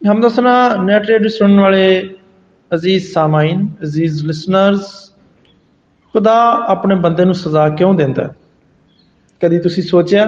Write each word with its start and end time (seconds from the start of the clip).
हम 0.00 0.20
दसना 0.20 0.52
net 0.82 1.06
radio 1.06 1.30
सुनने 1.30 1.62
वाले 1.62 1.86
ਅਜ਼ੀਜ਼ 2.70 3.06
ਸਾਮਾਈਨ 3.12 3.66
ਅਜ਼ੀਜ਼ 3.82 4.24
ਲਿਸਨਰਸ 4.26 4.90
ਖੁਦਾ 6.14 6.36
ਆਪਣੇ 6.68 6.94
ਬੰਦੇ 6.94 7.24
ਨੂੰ 7.24 7.34
ਸਜ਼ਾ 7.34 7.68
ਕਿਉਂ 7.68 7.94
ਦਿੰਦਾ 7.94 8.28
ਕਦੀ 9.42 9.58
ਤੁਸੀਂ 9.58 9.82
ਸੋਚਿਆ 9.82 10.26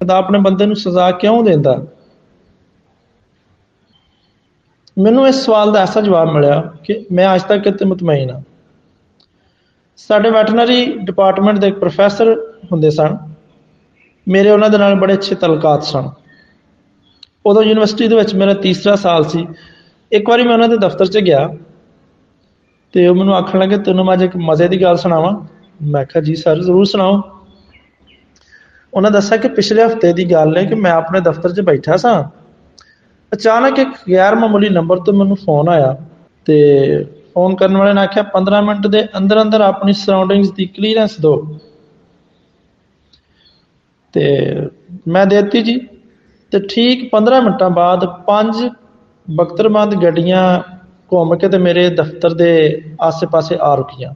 ਖੁਦਾ 0.00 0.16
ਆਪਣੇ 0.16 0.38
ਬੰਦੇ 0.38 0.66
ਨੂੰ 0.66 0.76
ਸਜ਼ਾ 0.76 1.10
ਕਿਉਂ 1.10 1.42
ਦਿੰਦਾ 1.44 1.74
ਮੈਨੂੰ 4.96 5.26
ਇਸ 5.28 5.44
ਸਵਾਲ 5.44 5.72
ਦਾ 5.72 5.82
ਐਸਾ 5.82 6.00
ਜਵਾਬ 6.00 6.32
ਮਿਲਿਆ 6.32 6.60
ਕਿ 6.84 7.04
ਮੈਂ 7.12 7.34
ਅੱਜ 7.34 7.42
ਤੱਕ 7.42 7.62
ਕਿਤੇ 7.64 7.84
ਮਤਮਈਨ 7.84 8.30
ਹਾਂ 8.30 8.40
ਸਾਡੇ 9.98 10.30
ਵੈਟਰਨਰੀ 10.30 10.84
ਡਿਪਾਰਟਮੈਂਟ 10.98 11.58
ਦੇ 11.58 11.68
ਇੱਕ 11.68 11.78
ਪ੍ਰੋਫੈਸਰ 11.78 12.34
ਹੁੰਦੇ 12.72 12.90
ਸਨ 12.90 13.16
ਮੇਰੇ 14.26 14.50
ਉਹਨਾਂ 14.50 14.70
ਦੇ 14.70 14.78
ਨਾਲ 14.78 14.94
ਬੜੇ 14.94 15.14
ਅੱਛੇ 15.14 15.34
ਤਲਕਾਤ 15.34 15.82
ਸਨ 15.82 16.10
ਉਦੋਂ 17.45 17.63
ਯੂਨੀਵਰਸਿਟੀ 17.63 18.07
ਦੇ 18.07 18.15
ਵਿੱਚ 18.15 18.35
ਮੇਰਾ 18.35 18.53
ਤੀਸਰਾ 18.53 18.95
ਸਾਲ 18.95 19.23
ਸੀ। 19.23 19.47
ਇੱਕ 20.11 20.29
ਵਾਰੀ 20.29 20.43
ਮੈਂ 20.43 20.53
ਉਹਨਾਂ 20.53 20.69
ਦੇ 20.69 20.77
ਦਫ਼ਤਰ 20.77 21.05
'ਚ 21.05 21.17
ਗਿਆ 21.17 21.49
ਤੇ 22.91 23.07
ਉਹ 23.07 23.15
ਮੈਨੂੰ 23.15 23.35
ਆਖਣ 23.35 23.59
ਲੱਗੇ, 23.59 23.77
ਤੈਨੂੰ 23.77 24.05
ਮੈਂ 24.05 24.13
ਅੱਜ 24.13 24.23
ਇੱਕ 24.23 24.37
ਮਜ਼ੇ 24.37 24.67
ਦੀ 24.67 24.81
ਗੱਲ 24.81 24.97
ਸੁਣਾਵਾਂ? 24.97 25.47
ਮੈਂ 25.81 26.05
ਕਿਹਾ, 26.05 26.23
ਜੀ 26.23 26.35
ਸਰ, 26.35 26.61
ਜ਼ਰੂਰ 26.61 26.85
ਸੁਣਾਓ। 26.85 27.21
ਉਹਨਾਂ 28.93 29.11
ਦੱਸਿਆ 29.11 29.37
ਕਿ 29.37 29.47
ਪਿਛਲੇ 29.47 29.85
ਹਫ਼ਤੇ 29.85 30.13
ਦੀ 30.13 30.31
ਗੱਲ 30.31 30.57
ਹੈ 30.57 30.63
ਕਿ 30.63 30.75
ਮੈਂ 30.75 30.91
ਆਪਣੇ 30.91 31.19
ਦਫ਼ਤਰ 31.19 31.53
'ਚ 31.53 31.61
ਬੈਠਾ 31.61 31.97
ਸਾਂ। 31.97 32.23
ਅਚਾਨਕ 33.33 33.79
ਇੱਕ 33.79 33.89
ਗੈਰ 34.11 34.35
ਮਾਮੂਲੀ 34.35 34.69
ਨੰਬਰ 34.69 34.99
ਤੋਂ 34.99 35.13
ਮੈਨੂੰ 35.13 35.37
ਫੋਨ 35.37 35.69
ਆਇਆ 35.69 35.97
ਤੇ 36.45 36.55
ਫੋਨ 37.33 37.55
ਕਰਨ 37.55 37.77
ਵਾਲੇ 37.77 37.93
ਨੇ 37.93 38.01
ਆਖਿਆ 38.01 38.23
15 38.23 38.61
ਮਿੰਟ 38.61 38.87
ਦੇ 38.87 39.07
ਅੰਦਰ 39.17 39.41
ਅੰਦਰ 39.41 39.61
ਆਪਣੀ 39.61 39.93
ਸਰਾਊਂਡਿੰਗਸ 39.93 40.51
ਦੀ 40.51 40.65
ਕਲੀਅਰੈਂਸ 40.65 41.19
ਦਿਓ। 41.19 41.59
ਤੇ 44.13 44.55
ਮੈਂ 45.07 45.25
ਦੇਤੀ 45.25 45.61
ਜੀ। 45.61 45.87
ਤੇ 46.51 46.59
ਠੀਕ 46.59 47.09
15 47.11 47.41
ਮਿੰਟਾਂ 47.41 47.69
ਬਾਅਦ 47.69 48.05
ਪੰਜ 48.05 48.55
ਬਖਤਰਬੰਦ 49.29 49.95
ਗੱਡੀਆਂ 50.03 50.43
ਘੁੰਮ 51.11 51.35
ਕੇ 51.35 51.47
ਤੇ 51.49 51.57
ਮੇਰੇ 51.57 51.89
ਦਫ਼ਤਰ 51.89 52.33
ਦੇ 52.33 52.81
ਆਸੇ-ਪਾਸੇ 53.01 53.57
ਆ 53.61 53.75
ਰੁਕੀਆਂ। 53.75 54.13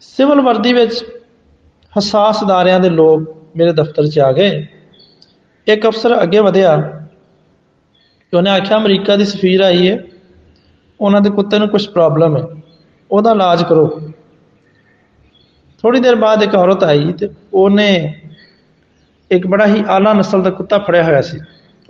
ਸਿਵਲ 0.00 0.40
ਵਰਦੀ 0.40 0.72
ਵਿੱਚ 0.72 1.04
ਹਸਾਸ 1.98 2.44
ਅਦਾਰਿਆਂ 2.44 2.80
ਦੇ 2.80 2.90
ਲੋਕ 2.90 3.36
ਮੇਰੇ 3.56 3.72
ਦਫ਼ਤਰ 3.72 4.06
'ਚ 4.06 4.18
ਆ 4.18 4.32
ਗਏ। 4.32 4.66
ਇੱਕ 5.66 5.86
ਅਫਸਰ 5.86 6.22
ਅੱਗੇ 6.22 6.38
ਵਧਿਆ 6.38 6.76
ਤੇ 8.32 8.36
ਉਹਨੇ 8.36 8.50
ਆਖਿਆ, 8.50 8.76
ਅਮਰੀਕਾ 8.76 9.16
ਦੀ 9.16 9.24
ਸਫੀਰ 9.24 9.60
ਆਈ 9.60 9.88
ਹੈ 9.88 9.98
ਉਹਨਾਂ 11.00 11.20
ਦੇ 11.20 11.30
ਕੁੱਤੇ 11.30 11.58
ਨੂੰ 11.58 11.68
ਕੁਝ 11.68 11.88
ਪ੍ਰੋਬਲਮ 11.88 12.36
ਹੈ 12.36 12.42
ਉਹਦਾ 13.10 13.30
ਇਲਾਜ 13.30 13.62
ਕਰੋ। 13.62 14.00
ਥੋੜੀ 15.82 16.00
ਦੇਰ 16.00 16.14
ਬਾਅਦ 16.14 16.42
ਇੱਕ 16.42 16.54
ਔਰਤ 16.54 16.84
ਆਈ 16.84 17.12
ਤੇ 17.12 17.28
ਉਹਨੇ 17.54 18.14
ਇੱਕ 19.30 19.46
ਬੜਾ 19.46 19.66
ਹੀ 19.66 19.84
ਆਲਾ 19.88 20.12
ਨਸਲ 20.12 20.42
ਦਾ 20.42 20.50
ਕੁੱਤਾ 20.50 20.78
ਫੜਿਆ 20.78 21.02
ਹੋਇਆ 21.02 21.22
ਸੀ। 21.22 21.38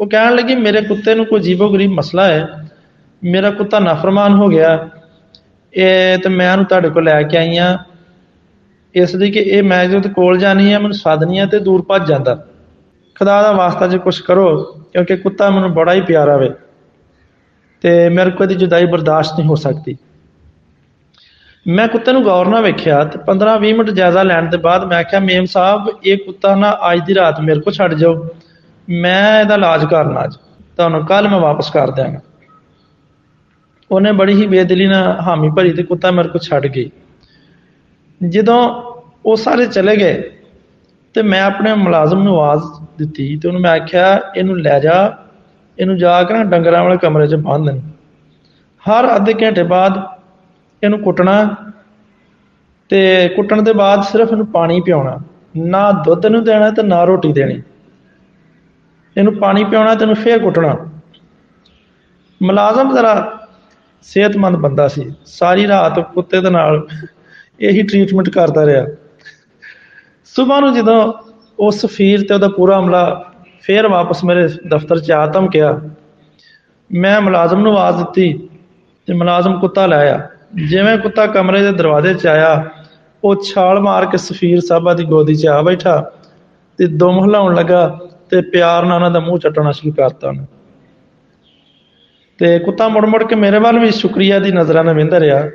ਉਹ 0.00 0.08
ਕਹਿਣ 0.08 0.34
ਲੱਗੀ, 0.34 0.54
ਮੇਰੇ 0.54 0.82
ਕੁੱਤੇ 0.82 1.14
ਨੂੰ 1.14 1.26
ਕੋਈ 1.26 1.40
ਜੀਵੋ-ਗਰੀਬ 1.40 1.90
ਮਸਲਾ 1.90 2.24
ਹੈ। 2.24 2.70
ਮੇਰਾ 3.24 3.50
ਕੁੱਤਾ 3.50 3.78
ਨਾਫਰਮਾਨ 3.78 4.34
ਹੋ 4.34 4.48
ਗਿਆ। 4.48 4.88
ਇਹ 5.74 6.18
ਤੇ 6.18 6.28
ਮੈਂ 6.28 6.52
ਉਹਨੂੰ 6.52 6.64
ਤੁਹਾਡੇ 6.64 6.88
ਕੋਲ 6.88 7.04
ਲੈ 7.04 7.22
ਕੇ 7.22 7.36
ਆਈ 7.36 7.56
ਆ। 7.56 7.78
ਇਸ 8.94 9.14
ਲਈ 9.14 9.30
ਕਿ 9.30 9.40
ਇਹ 9.40 9.62
ਮੈਂ 9.62 9.84
ਜਦੋਂ 9.84 10.10
ਕੋਲ 10.10 10.38
ਜਾਣੀ 10.38 10.72
ਆ, 10.72 10.78
ਮੈਨੂੰ 10.78 10.94
ਸਾਧਨੀ 10.94 11.38
ਆ 11.38 11.46
ਤੇ 11.46 11.58
ਦੂਰ 11.58 11.82
ਭੱਜ 11.82 12.08
ਜਾਂਦਾ। 12.08 12.46
ਖੁਦਾ 13.18 13.42
ਦਾ 13.42 13.52
ਵਾਸਤਾ 13.52 13.86
ਜੇ 13.86 13.98
ਕੁਝ 13.98 14.20
ਕਰੋ, 14.20 14.62
ਕਿਉਂਕਿ 14.92 15.16
ਕੁੱਤਾ 15.16 15.50
ਮੈਨੂੰ 15.50 15.74
ਬੜਾ 15.74 15.94
ਹੀ 15.94 16.00
ਪਿਆਰਾ 16.00 16.36
ਵੇ। 16.36 16.50
ਤੇ 17.80 18.08
ਮੇਰੇ 18.08 18.30
ਕੋਲ 18.30 18.42
ਇਹਦੀ 18.42 18.54
ਜੁਦਾਈ 18.54 18.84
ਬਰਦਾਸ਼ਤ 18.84 19.38
ਨਹੀਂ 19.38 19.48
ਹੋ 19.48 19.54
ਸਕਦੀ। 19.54 19.96
ਮੈਂ 21.68 21.88
ਕੁੱਤੇ 21.88 22.12
ਨੂੰ 22.12 22.22
ਗੌਰ 22.24 22.46
ਨਾਲ 22.46 22.62
ਵੇਖਿਆ 22.62 23.04
ਤੇ 23.04 23.18
15-20 23.26 23.72
ਮਿੰਟ 23.72 23.90
ਜਾਇਜ਼ਾ 23.90 24.22
ਲੈਣ 24.22 24.48
ਦੇ 24.50 24.56
ਬਾਅਦ 24.56 24.84
ਮੈਂ 24.84 25.04
ਕਿਹਾ 25.04 25.20
ਮੇਮ 25.20 25.44
ਸਾਹਿਬ, 25.44 25.88
ਇਹ 26.04 26.18
ਕੁੱਤਾ 26.18 26.54
ਨਾ 26.54 26.78
ਅੱਜ 26.92 27.00
ਦੀ 27.06 27.14
ਰਾਤ 27.14 27.40
ਮੇਰੇ 27.40 27.60
ਕੋਲ 27.60 27.72
ਛੱਡ 27.72 27.94
ਜਾਓ। 27.94 28.28
ਮੈਂ 28.88 29.40
ਇਹਦਾ 29.40 29.54
ਇਲਾਜ 29.54 29.84
ਕਰਨਾ 29.84 30.24
ਅੱਜ। 30.24 30.36
ਤੁਹਾਨੂੰ 30.76 31.06
ਕੱਲ 31.06 31.28
ਮੈਂ 31.28 31.40
ਵਾਪਸ 31.40 31.70
ਕਰ 31.70 31.90
ਦਿਆਂਗਾ। 31.90 32.20
ਉਹਨੇ 33.90 34.12
ਬੜੀ 34.12 34.34
ਹੀ 34.34 34.46
ਬੇਦਿਲੀ 34.46 34.86
ਨਾਲ 34.86 35.20
ਹਾਮੀ 35.20 35.50
ਭਰੀ 35.50 35.72
ਤੇ 35.72 35.82
ਕੁੱਤਾ 35.82 36.10
ਮੇਰੇ 36.10 36.28
ਕੋਲ 36.28 36.40
ਛੱਡ 36.40 36.66
ਗਈ। 36.66 36.90
ਜਦੋਂ 38.28 38.82
ਉਹ 39.26 39.36
ਸਾਰੇ 39.36 39.66
ਚਲੇ 39.66 39.96
ਗਏ 39.96 40.30
ਤੇ 41.14 41.22
ਮੈਂ 41.22 41.42
ਆਪਣੇ 41.42 41.74
ਮੁਲਾਜ਼ਮ 41.74 42.22
ਨੂੰ 42.22 42.34
ਆਵਾਜ਼ 42.36 42.62
ਦਿੱਤੀ 42.98 43.36
ਤੇ 43.36 43.48
ਉਹਨੂੰ 43.48 43.62
ਮੈਂ 43.62 43.70
ਆਖਿਆ, 43.70 44.20
ਇਹਨੂੰ 44.36 44.60
ਲੈ 44.60 44.78
ਜਾ, 44.78 45.18
ਇਹਨੂੰ 45.78 45.96
ਜਾ 45.96 46.22
ਕੇ 46.22 46.34
ਨਾ 46.34 46.44
ਡੰਗਰਾਂ 46.44 46.84
ਵਾਲੇ 46.84 46.96
ਕਮਰੇ 46.96 47.26
'ਚ 47.26 47.34
ਬੰਨ 47.34 47.64
ਦੇ 47.64 47.80
ਹਰ 48.90 49.16
ਅੱਧੇ 49.16 49.34
ਘੰਟੇ 49.34 49.62
ਬਾਅਦ 49.62 50.09
ਇਹਨੂੰ 50.84 50.98
ਕੁੱਟਣਾ 50.98 51.54
ਤੇ 52.90 53.28
ਕੁੱਟਣ 53.28 53.62
ਦੇ 53.62 53.72
ਬਾਅਦ 53.72 54.02
ਸਿਰਫ 54.02 54.30
ਇਹਨੂੰ 54.30 54.46
ਪਾਣੀ 54.46 54.80
ਪਿਆਉਣਾ, 54.80 55.18
ਨਾ 55.56 55.90
ਦੁੱਧ 55.92 56.26
ਨੂੰ 56.26 56.44
ਦੇਣਾ 56.44 56.70
ਤੇ 56.70 56.82
ਨਾ 56.82 57.04
ਰੋਟੀ 57.04 57.32
ਦੇਣੀ। 57.32 57.62
ਇਹਨੂੰ 59.16 59.34
ਪਾਣੀ 59.36 59.64
ਪਿਆਉਣਾ 59.64 59.94
ਤੇ 59.94 60.00
ਇਹਨੂੰ 60.00 60.16
ਫੇਰ 60.16 60.38
ਕੁੱਟਣਾ। 60.38 60.76
ਮੁਲਾਜ਼ਮ 62.42 62.94
ਜ਼ਰਾ 62.94 63.14
ਸਿਹਤਮੰਦ 64.02 64.56
ਬੰਦਾ 64.56 64.88
ਸੀ। 64.88 65.10
ਸਾਰੀ 65.26 65.66
ਰਾਤ 65.68 65.98
ਕੁੱਤੇ 66.14 66.40
ਦੇ 66.40 66.50
ਨਾਲ 66.50 66.86
ਇਹੀ 67.60 67.82
ਟ੍ਰੀਟਮੈਂਟ 67.82 68.28
ਕਰਦਾ 68.28 68.66
ਰਿਹਾ। 68.66 68.86
ਸਵੇਰ 70.24 70.60
ਨੂੰ 70.60 70.74
ਜਦੋਂ 70.74 71.12
ਉਹ 71.58 71.70
ਸਫੀਰ 71.70 72.26
ਤੇ 72.28 72.34
ਉਹਦਾ 72.34 72.48
ਪੂਰਾ 72.48 72.78
ਅਮਲਾ 72.78 73.32
ਫੇਰ 73.62 73.88
ਵਾਪਸ 73.88 74.24
ਮੇਰੇ 74.24 74.48
ਦਫ਼ਤਰ 74.68 74.98
'ਚ 75.00 75.10
ਆ 75.10 75.26
ਧਮਕਿਆ। 75.26 75.80
ਮੈਂ 76.90 77.20
ਮੁਲਾਜ਼ਮ 77.20 77.60
ਨੂੰ 77.60 77.72
ਆਵਾਜ਼ 77.72 77.96
ਦਿੱਤੀ 77.96 78.48
ਤੇ 79.08 79.14
ਮੁਲਾਜ਼ਮ 79.14 79.58
ਕੁੱਤਾ 79.60 79.86
ਲਾਇਆ 79.86 80.28
ਜਿਵੇਂ 80.54 80.98
ਕੁੱਤਾ 80.98 81.26
ਕਮਰੇ 81.26 81.62
ਦੇ 81.62 81.72
ਦਰਵਾਜ਼ੇ 81.72 82.14
'ਚ 82.14 82.26
ਆਇਆ, 82.26 82.70
ਉਹ 83.24 83.42
ਛਾਲ 83.42 83.80
ਮਾਰ 83.80 84.06
ਕੇ 84.06 84.16
ਸਫੀਰ 84.16 84.60
ਸਾਹਿਬਾ 84.60 84.94
ਦੀ 84.94 85.04
ਗੋਦੀ 85.04 85.34
'ਚ 85.34 85.46
ਆ 85.46 85.62
ਬੈਠਾ 85.62 86.12
ਤੇ 86.78 86.86
ਦੁਮ 86.86 87.24
ਹਿਲਾਉਣ 87.24 87.54
ਲੱਗਾ 87.54 87.98
ਤੇ 88.30 88.40
ਪਿਆਰ 88.40 88.84
ਨਾਲ 88.84 88.94
ਉਹਨਾਂ 88.94 89.10
ਦਾ 89.10 89.20
ਮੂੰਹ 89.20 89.38
ਚੱਟਣਾ 89.38 89.72
ਸ਼ੁਰੂ 89.72 89.92
ਕਰਤਾ 89.92 90.28
ਉਹਨੇ। 90.28 90.44
ਤੇ 92.38 92.58
ਕੁੱਤਾ 92.58 92.88
ਮੁੜ 92.88 93.04
ਮੁੜ 93.04 93.24
ਕੇ 93.24 93.34
ਮੇਰੇ 93.34 93.58
ਵੱਲ 93.58 93.78
ਵੀ 93.78 93.90
ਸ਼ੁਕਰੀਆ 93.90 94.38
ਦੀ 94.38 94.52
ਨਜ਼ਰਾਂ 94.52 94.84
ਨਾਲ 94.84 94.94
ਵੇਂਦਾ 94.94 95.20
ਰਿਹਾ। 95.20 95.50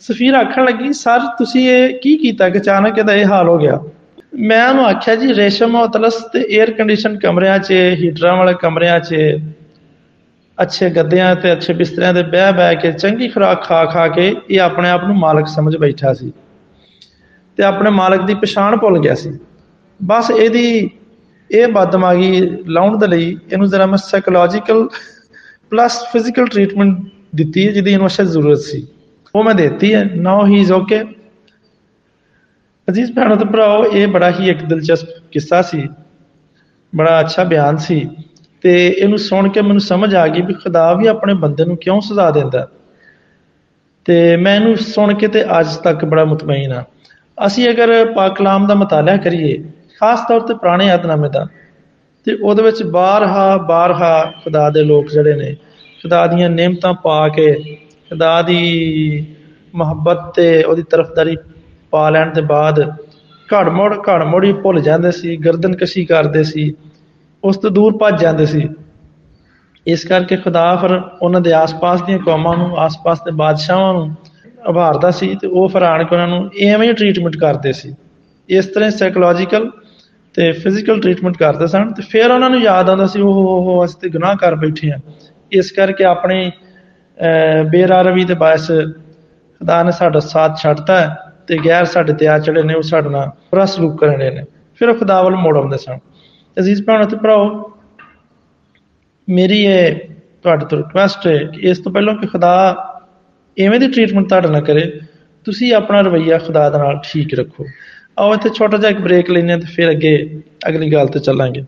ਸਫੀਰ 0.00 0.34
ਆਖਣ 0.34 0.64
ਲੱਗੀ, 0.64 0.92
ਸਰ, 0.92 1.20
ਤੁਸੀਂ 1.38 1.68
ਇਹ 1.68 1.98
ਕੀ 2.02 2.16
ਕੀਤਾ 2.16 2.48
ਕਿ 2.48 2.58
ਅਚਾਨਕ 2.58 2.98
ਇਹਦਾ 2.98 3.14
ਇਹ 3.14 3.26
ਹਾਲ 3.26 3.48
ਹੋ 3.48 3.58
ਗਿਆ? 3.58 3.80
ਮੈਂ 4.34 4.68
ਉਹਨੂੰ 4.68 4.86
ਆਖਿਆ, 4.86 5.14
ਜੀ, 5.14 5.34
ਰੇਸ਼ਮ 5.34 5.76
ਔਤਲਸ 5.76 6.14
ਤੇ 6.32 6.58
에ਅਰ 6.58 6.70
ਕੰਡੀਸ਼ਨ 6.70 7.18
ਕਮਰਿਆਂ 7.18 7.58
'ਚ, 7.58 7.72
ਹੀਟਰਾਂ 7.72 8.36
ਵਾਲੇ 8.36 8.54
ਕਮਰਿਆਂ 8.54 9.00
'ਚ 9.00 9.14
ਅੱਛੇ 10.58 10.88
ਗੱਦਿਆਂ 10.90 11.34
ਤੇ 11.36 11.52
ਅੱਛੇ 11.52 11.72
ਬਿਸਤਰਿਆਂ 11.72 12.12
ਤੇ 12.14 12.22
ਬਹਿ 12.24 12.52
ਬਹਿ 12.52 12.76
ਕੇ 12.76 12.92
ਚੰਗੀ 12.92 13.28
ਖੁਰਾਕ 13.28 13.64
ਖਾ 13.64 13.84
ਖਾ 13.86 14.06
ਕੇ 14.08 14.34
ਇਹ 14.50 14.60
ਆਪਣੇ 14.60 14.90
ਆਪ 14.90 15.04
ਨੂੰ 15.04 15.16
ਮਾਲਕ 15.16 15.46
ਸਮਝ 15.48 15.76
ਬੈਠਾ 15.76 16.12
ਸੀ 16.14 16.32
ਤੇ 17.58 17.62
ਆਪਣੇ 17.62 17.90
ਮਾਲਕ 17.92 18.22
ਦੀ 18.26 18.34
ਪਛਾਣ 18.34 18.76
ਭੁੱਲ 18.76 18.98
ਗਿਆ 19.00 19.14
ਸੀ। 19.14 19.30
ਬਸ 20.00 20.30
ਇਹਦੀ 20.30 20.90
ਇਹ 21.50 21.66
ਬਦਮਾਗੀ 21.68 22.40
ਲਾਉਣ 22.68 22.98
ਦੇ 22.98 23.06
ਲਈ 23.06 23.36
ਇਹਨੂੰ 23.52 23.68
ਜ਼ਰਾ 23.68 23.86
ਮੈਂ 23.86 23.98
ਸਾਈਕੋਲੋਜੀਕਲ 23.98 24.88
ਪਲੱਸ 25.72 26.02
ਫਿਜ਼ੀਕਲ 26.12 26.46
ਟ੍ਰੀਟਮੈਂਟ 26.46 26.96
ਦਿੱਤੀ 27.34 27.66
ਹੈ, 27.66 27.72
ਜਿਹਦੀ 27.72 27.92
ਇਹਨੂੰ 27.92 28.06
ਅਸ਼ਦ 28.06 28.26
ਜ਼ਰੂਰਤ 28.26 28.58
ਸੀ। 28.60 28.86
ਉਹ 29.34 29.44
ਮੈਂ 29.44 29.54
ਦਿੱਤੀ 29.54 29.94
ਹੈ 29.94 30.04
ਨਾਓ 30.16 30.46
ਹੀ 30.46 30.60
ਇਜ਼ 30.60 30.72
ਓਕੇ 30.72 31.02
ਅਜ਼ੀਜ਼ 32.88 33.12
ਭੈਣੋ 33.12 33.36
ਤੇ 33.36 33.44
ਭਰਾਓ, 33.44 33.84
ਇਹ 33.84 34.06
ਬੜਾ 34.08 34.30
ਹੀ 34.30 34.50
ਇੱਕ 34.50 34.62
ਦਿਲਚਸਪ 34.64 35.08
ਕਿੱਸਾ 35.32 35.60
ਸੀ, 35.62 35.86
ਬੜਾ 36.92 37.20
ਅੱਛਾ 37.20 37.44
ਬਿਆਨ 37.44 37.76
ਸੀ। 37.78 38.06
ਤੇ 38.64 38.74
ਇਹਨੂੰ 38.88 39.18
ਸੁਣ 39.18 39.48
ਕੇ 39.48 39.60
ਮੈਨੂੰ 39.60 39.80
ਸਮਝ 39.80 40.14
ਆ 40.14 40.26
ਗਈ 40.26 40.42
ਵੀ 40.42 40.54
ਖੁਦਾ 40.54 40.92
ਵੀ 40.92 41.06
ਆਪਣੇ 41.06 41.34
ਬੰਦੇ 41.34 41.64
ਨੂੰ 41.64 41.76
ਕਿਉਂ 41.76 42.00
ਸਜ਼ਾ 42.00 42.30
ਦਿੰਦਾ 42.30 42.66
ਤੇ 44.06 44.14
ਮੈਂ 44.36 44.54
ਇਹਨੂੰ 44.56 44.76
ਸੁਣ 44.76 45.14
ਕੇ 45.14 45.28
ਤੇ 45.28 45.44
ਅੱਜ 45.60 45.76
ਤੱਕ 45.76 46.04
ਬੜਾ 46.04 46.24
ਮੁਤਮਈਨ 46.24 46.72
ਆ 46.72 46.84
ਅਸੀਂ 47.38 47.68
ਅਗਰ 47.70 47.92
ਪਾਕ 48.12 48.36
ਕਲਾਮ 48.36 48.66
ਦਾ 48.66 48.74
ਮਤਾਲਿਆ 48.74 49.16
ਕਰੀਏ, 49.16 49.56
ਖਾਸ 50.00 50.20
ਤੌਰ 50.28 50.40
ਤੇ 50.40 50.54
ਪੁਰਾਣੇ 50.54 50.86
ਯਾਦਨਾਮੇ 50.86 51.28
ਦਾ, 51.28 51.46
ਤੇ 52.26 52.34
ਉਹਦੇ 52.34 52.62
ਵਿੱਚ 52.62 52.82
ਬਾਰਹਾ 52.82 53.56
ਬਾਰਹਾ 53.56 54.32
ਖੁਦਾ 54.44 54.68
ਦੇ 54.70 54.84
ਲੋਕ 54.84 55.08
ਜਿਹੜੇ 55.08 55.34
ਨੇ, 55.34 55.54
ਖੁਦਾ 56.02 56.26
ਦੀਆਂ 56.26 56.50
ਨੇਮਤਾਂ 56.50 56.92
ਪਾ 56.94 57.28
ਕੇ, 57.28 57.52
ਖੁਦਾ 58.10 58.40
ਦੀ 58.42 59.26
ਮੁਹੱਬਤ 59.74 60.32
ਤੇ 60.34 60.62
ਉਹਦੀ 60.64 60.82
ਤਰਫਦਾਰੀ 60.82 61.36
ਪਾ 61.90 62.08
ਲੈਣ 62.10 62.32
ਦੇ 62.32 62.40
ਬਾਅਦ 62.40 62.80
ਘੜਮੋੜ 63.48 63.94
ਘੜਮੋੜੀ 64.08 64.52
ਭੁੱਲ 64.52 64.80
ਜਾਂਦੇ 64.80 65.10
ਸੀ, 65.10 65.36
ਗਰਦਨ 65.36 65.76
ਕਸ਼ੀ 65.76 66.04
ਕਰਦੇ 66.04 66.44
ਸੀ। 66.44 66.74
ਉਸ 67.44 67.56
ਤੋਂ 67.56 67.70
ਦੂਰ 67.70 67.96
ਭੱਜ 67.98 68.20
ਜਾਂਦੇ 68.20 68.46
ਸੀ। 68.46 68.68
ਇਸ 69.86 70.04
ਕਰਕੇ 70.04 70.36
ਖੁਦਾ 70.36 70.64
ਫਿਰ 70.76 70.90
ਉਹਨਾਂ 71.22 71.40
ਦੇ 71.40 71.52
ਆਸ-ਪਾਸ 71.52 72.02
ਦੀਆਂ 72.02 72.18
ਕੌਮਾਂ 72.18 72.56
ਨੂੰ, 72.56 72.76
ਆਸ-ਪਾਸ 72.78 73.18
ਦੇ 73.24 73.30
ਬਾਦਸ਼ਾਹਾਂ 73.32 73.92
ਨੂੰ 73.94 74.14
ਉਭਾਰਦਾ 74.68 75.10
ਸੀ 75.10 75.34
ਤੇ 75.40 75.46
ਉਹ 75.46 75.68
ਫਿਰ 75.68 75.82
ਆਣ 75.82 76.04
ਕੇ 76.04 76.14
ਉਹਨਾਂ 76.14 76.28
ਨੂੰ 76.28 76.50
ਐਵੇਂ 76.64 76.88
ਹੀ 76.88 76.92
ਟ੍ਰੀਟਮੈਂਟ 76.92 77.36
ਕਰਦੇ 77.36 77.72
ਸੀ। 77.72 77.94
ਇਸ 78.48 78.66
ਤਰ੍ਹਾਂ 78.66 78.90
ਸਾਈਕੋਲੋਜੀਕਲ 78.90 79.70
ਤੇ 80.34 80.50
ਫਿਜ਼ੀਕਲ 80.52 81.00
ਟ੍ਰੀਟਮੈਂਟ 81.00 81.36
ਕਰਦੇ 81.36 81.66
ਸਨ 81.66 81.92
ਤੇ 81.92 82.02
ਫਿਰ 82.02 82.30
ਉਹਨਾਂ 82.30 82.48
ਨੂੰ 82.50 82.60
ਯਾਦ 82.60 82.88
ਆਉਂਦਾ 82.88 83.06
ਸੀ 83.06 83.20
ਉਹ 83.20 83.34
ਉਹ 83.48 83.84
ਅਸੀਂ 83.84 84.00
ਤੇ 84.00 84.08
ਗੁਨਾਹ 84.10 84.34
ਕਰ 84.36 84.54
ਬੈਠੇ 84.54 84.90
ਆ 84.92 84.98
ਇਸ 85.52 85.70
ਕਰਕੇ 85.72 86.04
ਆਪਣੀ 86.04 86.50
ਬੇਰਾਰਵੀ 87.70 88.24
ਦੇ 88.24 88.34
ਬਾਅਦ 88.34 88.66
ਖੁਦਾ 89.60 89.82
ਨੇ 89.82 89.92
ਸਾਡਾ 89.92 90.20
ਸਾਥ 90.20 90.58
ਛੱਡਤਾ 90.62 90.96
ਤੇ 91.46 91.58
ਗੈਰ 91.64 91.84
ਸਾਡੇ 91.84 92.12
ਤੇ 92.12 92.28
ਆ 92.28 92.38
ਚੜੇ 92.38 92.62
ਨੇ, 92.62 92.74
ਉਹ 92.74 92.82
ਸਾਡੇ 92.82 93.08
ਨਾਲ 93.10 93.28
ਬੁਰਾ 93.50 93.64
ਸਲੂਕ 93.64 93.98
ਕਰਨ 94.00 94.20
ਰਹੇ 94.20 94.30
ਨੇ। 94.30 94.44
ਫਿਰ 94.80 94.88
ਉਹ 94.88 94.94
ਖੁਦਾ 94.94 95.20
ਵੱਲ 95.22 95.36
ਮੋੜ 95.36 95.56
ਆਉਂਦੇ 95.56 95.78
ਸਨ। 95.78 95.98
ਅਜ਼ੀਜ਼ 96.56 96.82
ਭੈਣੋ 96.84 97.04
ਤੇ 97.04 97.16
ਭਰਾਓ, 97.16 97.46
ਮੇਰੀ 99.28 99.58
ਇਹ 99.64 99.94
ਤੁਹਾਡੇ 100.42 100.66
ਤੋਂ 100.66 100.78
ਰਿਕੁਐਸਟ 100.78 101.26
ਹੈ 101.26 101.36
ਕਿ 101.44 101.60
ਇਸ 101.70 101.78
ਤੋਂ 101.78 101.92
ਪਹਿਲਾਂ 101.92 102.14
ਕਿ 102.14 102.26
ਖੁਦਾ 102.26 102.52
ਐਵੇਂ 103.56 103.80
ਦੀ 103.80 103.88
ਟ੍ਰੀਟਮੈਂਟ 103.88 104.28
ਤੁਹਾਡੇ 104.28 104.48
ਨਾਲ 104.48 104.64
ਕਰੇ, 104.64 104.90
ਤੁਸੀਂ 105.46 105.72
ਆਪਣਾ 105.74 106.00
ਰਵਈਆ 106.00 106.38
ਖੁਦਾ 106.38 106.68
ਦੇ 106.70 106.78
ਨਾਲ 106.78 107.00
ਠੀਕ 107.04 107.34
ਰੱਖੋ। 107.34 107.66
ਆਓ 108.18 108.34
ਇੱਥੇ 108.34 108.48
ਛੋਟਾ 108.48 108.76
ਜਿਹਾ 108.76 108.90
ਇੱਕ 108.90 109.00
ਬ੍ਰੇਕ 109.00 109.30
ਲੈਣੇ 109.30 109.56
ਤੇ 109.58 109.66
ਫਿਰ 109.66 109.90
ਅੱਗੇ 109.90 110.40
ਅਗਲੀ 110.68 110.92
ਗੱਲ 110.92 111.06
ਤੇ 111.06 111.20
ਚੱਲਾਂਗੇ। 111.20 111.64